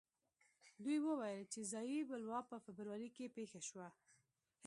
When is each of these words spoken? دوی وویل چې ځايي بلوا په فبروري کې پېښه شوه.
دوی 0.83 0.97
وویل 1.01 1.41
چې 1.53 1.59
ځايي 1.71 1.99
بلوا 2.09 2.39
په 2.49 2.57
فبروري 2.65 3.09
کې 3.15 3.33
پېښه 3.35 3.59
شوه. 3.67 3.87